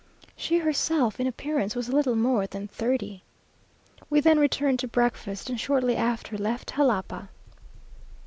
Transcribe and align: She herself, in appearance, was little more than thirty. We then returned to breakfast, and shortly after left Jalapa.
She 0.35 0.57
herself, 0.57 1.19
in 1.19 1.27
appearance, 1.27 1.75
was 1.75 1.93
little 1.93 2.15
more 2.15 2.47
than 2.47 2.67
thirty. 2.67 3.21
We 4.09 4.19
then 4.19 4.39
returned 4.39 4.79
to 4.79 4.87
breakfast, 4.87 5.47
and 5.47 5.59
shortly 5.59 5.95
after 5.95 6.39
left 6.39 6.71
Jalapa. 6.75 7.29